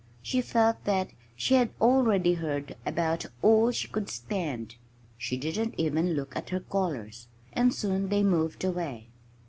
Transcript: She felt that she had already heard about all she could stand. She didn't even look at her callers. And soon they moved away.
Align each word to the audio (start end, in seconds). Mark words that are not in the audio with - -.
She 0.23 0.41
felt 0.41 0.83
that 0.85 1.11
she 1.35 1.53
had 1.53 1.69
already 1.79 2.33
heard 2.33 2.75
about 2.87 3.27
all 3.43 3.69
she 3.69 3.87
could 3.87 4.09
stand. 4.09 4.73
She 5.15 5.37
didn't 5.37 5.75
even 5.77 6.13
look 6.15 6.35
at 6.35 6.49
her 6.49 6.59
callers. 6.59 7.27
And 7.53 7.71
soon 7.71 8.09
they 8.09 8.23
moved 8.23 8.63
away. 8.63 9.09